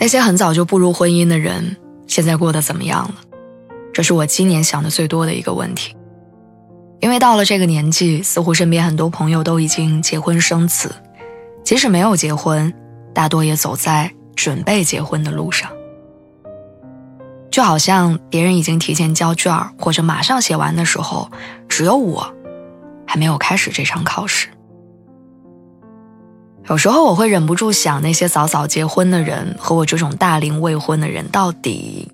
[0.00, 1.76] 那些很早就步入婚姻的人，
[2.06, 3.14] 现在过得怎么样了？
[3.92, 5.94] 这是我今年想的最多的一个问题。
[7.00, 10.94] 因为到了这个年纪，似乎身边很多朋友都已经结婚生子，
[11.64, 12.72] 即使没有结婚，
[13.12, 15.70] 大多也走在准备结婚的路上。
[17.50, 21.30] 就好像别人已经提前交卷或者马上写完的时候，
[21.68, 22.32] 只有我
[23.06, 24.48] 还没有开始这场考试。
[26.68, 32.06] 有时候我会忍不住想，那些早早结婚的人和我这种大龄未婚的人，到底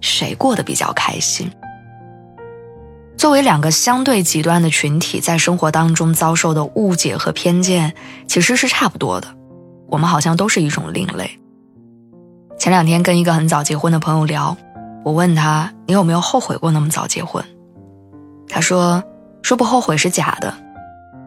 [0.00, 1.48] 谁过得比较开心？
[3.16, 7.94] 作为两个相对极端的群体，在生活当中遭受的误解和偏见
[8.26, 9.28] 其实是差不多的。
[9.88, 11.38] 我们好像都是一种另类。
[12.58, 14.56] 前两天跟一个很早结婚的朋友聊，
[15.04, 17.44] 我问他：“你有没有后悔过那么早结婚？”
[18.50, 19.04] 他说
[19.42, 20.52] ：“说不后悔是假的。”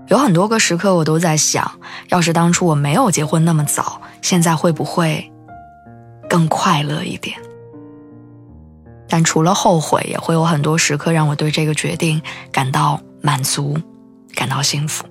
[0.10, 1.72] 有很多个时刻，我都在想，
[2.10, 5.32] 要是当初我没有结婚那么早，现在会不会
[6.28, 7.38] 更快乐一点？
[9.08, 12.20] 但除了后悔，也会有很多时刻让我对这个决定
[12.52, 13.78] 感到满足，
[14.34, 15.06] 感到幸福。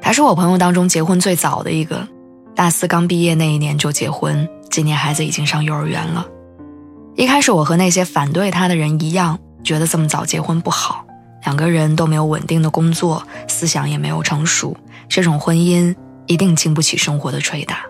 [0.00, 2.06] 他是我朋友当中结婚最早的一个，
[2.54, 6.26] 大四刚毕业那一年就结婚，今年孩子已经上幼儿园了。
[7.14, 11.06] 一开始，我和那些反对他的人一样，觉得这么早结婚不好。
[11.44, 14.76] 两个人都没有稳定的工作，思想也没有成熟，
[15.08, 15.94] 这种婚姻
[16.26, 17.80] 一定经不起生活的捶打。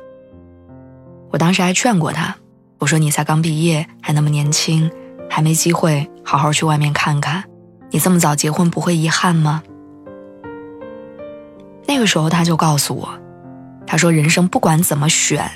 [1.30, 2.36] 我当时还劝过他，
[2.78, 4.90] 我说：“你才刚毕业，还那么年轻，
[5.28, 7.44] 还没机会好好去外面看看，
[7.90, 9.62] 你这么早结婚不会遗憾吗？”
[11.86, 13.08] 那个时候他就告诉我，
[13.86, 15.50] 他说：“人生不管怎么选，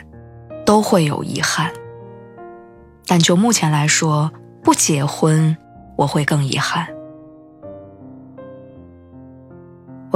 [0.64, 1.72] 都会有遗憾，
[3.06, 4.30] 但就目前来说，
[4.62, 5.56] 不结婚
[5.96, 6.86] 我会更遗憾。”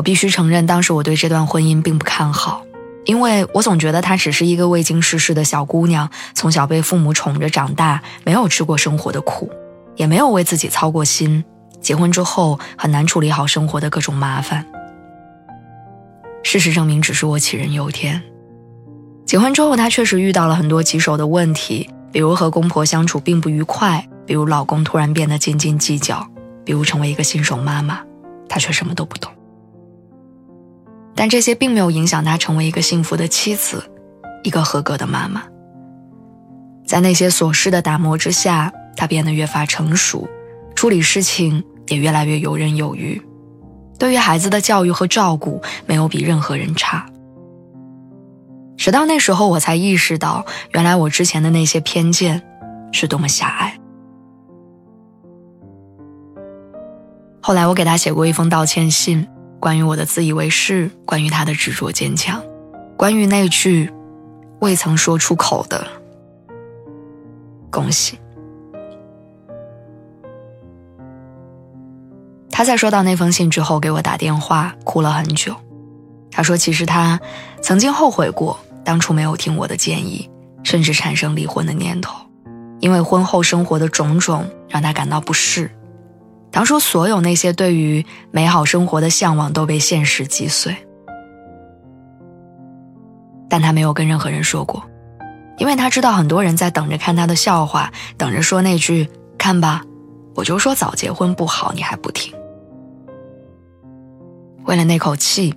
[0.00, 2.64] 我必须承认，当时我对这段婚姻并不看好，
[3.04, 9.52] 因为我总觉得她只是一个未经世事的小姑娘，从小被父母宠着长大，没有吃过生活的苦，
[9.96, 11.44] 也没有为自己操过心，
[11.82, 14.64] 结婚之后很难处理好生活的各种麻烦。
[16.42, 18.22] 事实证明，只是我杞人忧天。
[19.26, 26.26] 结婚之后，她确实遇到了很多棘手的问题，比如和公婆相处并不愉快，比如老公突然变得斤斤计较，
[26.64, 28.00] 比如成为一个新手妈妈，
[28.48, 29.30] 她却什么都不懂。
[31.20, 33.84] 但这些并没有影响她成为一个幸福的妻子，
[34.42, 35.42] 一个合格的妈妈。
[36.86, 40.26] 在那些琐事的打磨之下，她变得越发成熟，
[40.74, 43.20] 处理事情也越来越游刃有余。
[43.98, 47.04] 对于孩子的教育和照顾，没有比任何人差。
[48.78, 52.42] 直到那时候，我才意识到，原来我之前的那些偏见，
[52.92, 53.78] 是多么狭隘。
[57.42, 59.28] 后来，我给他写过一封道歉信。
[59.60, 62.42] 关于我的自以为是，关于他的执着坚强，
[62.96, 63.92] 关于那句
[64.60, 65.86] 未曾说出口的
[67.70, 68.18] 恭喜。
[72.50, 75.54] 他在收到那封信之后给我打电话，哭了很久。
[76.30, 77.20] 他说：“其实他
[77.60, 80.30] 曾经后悔过，当初没有听我的建议，
[80.62, 82.14] 甚至产生离婚的念头，
[82.80, 85.70] 因为婚后生活的种种让他感到不适。”
[86.52, 90.76] 当初所有那些对于美好生活的向往都被现实击碎，
[93.48, 94.82] 但他没有跟任何人说过，
[95.58, 99.82] 因为他知道很多人在等着看他的笑话，等着说那句“看吧，
[100.34, 102.34] 我就说早结婚不好，你还不听。”
[104.66, 105.54] 为了那口气，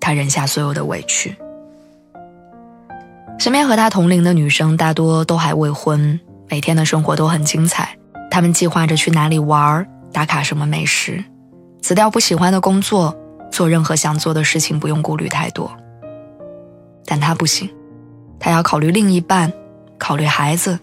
[0.00, 1.36] 他忍下所有的委屈。
[3.38, 6.18] 身边和他同龄的女生大多都还未婚，
[6.48, 7.98] 每天的生活都很精彩，
[8.30, 9.86] 他们计划着去哪里玩儿。
[10.12, 11.24] 打卡什么美食，
[11.80, 13.16] 辞掉不喜欢的工作，
[13.50, 15.70] 做任何想做的事情，不用顾虑太多。
[17.06, 17.68] 但他不行，
[18.38, 19.52] 他要考虑另一半，
[19.98, 20.78] 考虑孩子，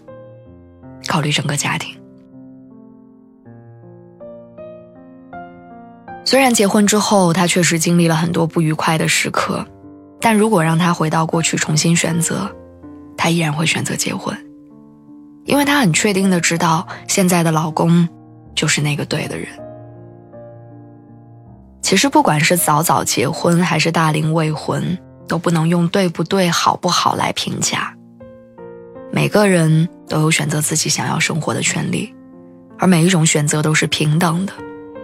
[1.06, 1.94] 考虑整个家庭。
[6.24, 9.66] 虽然结婚之后，他确实经历了很多不愉快的时刻，
[10.20, 12.50] 但如果让他回到过去重新选择，
[13.16, 14.36] 他依然会选择结婚，
[15.44, 18.08] 因为他很确定的知道现在的老公。
[18.60, 19.48] 就是那个对的人。
[21.80, 27.96] 其实，不管是早早结婚还是大龄未婚，都不能用对不对、好不好来评价。
[29.10, 32.14] 每个人都有选择自己想要生活的权利，
[32.78, 34.52] 而每一种选择都是平等的，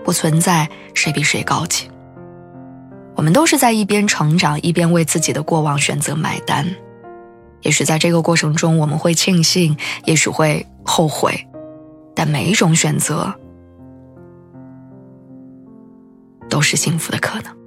[0.04, 1.90] 不存在谁比谁高级。
[3.14, 6.66] 我们都是在一边成长，一边为自己的过往选择买单。
[7.62, 9.74] 也许在这个过程中，我们会庆幸，
[10.04, 11.48] 也许会后悔，
[12.14, 13.34] 但每一种选择
[16.56, 17.65] 都是幸福的可能。